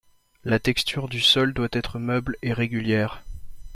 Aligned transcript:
La 0.45 0.57
texture 0.57 1.07
du 1.07 1.19
sol 1.19 1.53
doit 1.53 1.67
être 1.73 1.99
meuble 1.99 2.35
et 2.41 2.53
régulière. 2.53 3.21